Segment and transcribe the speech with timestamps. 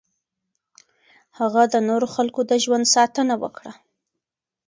[1.39, 3.73] هغه د نورو خلکو د ژوند ساتنه وکړه.